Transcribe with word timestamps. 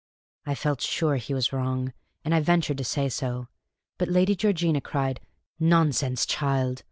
I 0.47 0.55
felt 0.55 0.81
sure 0.81 1.17
he 1.17 1.35
was 1.35 1.53
wrong, 1.53 1.93
and 2.25 2.33
I 2.33 2.39
ventured 2.39 2.79
to 2.79 2.83
say 2.83 3.07
so. 3.07 3.49
But 3.99 4.07
Lady 4.07 4.33
Georgina 4.35 4.81
cried," 4.81 5.19
Nonsense, 5.75 6.25
child 6.25 6.79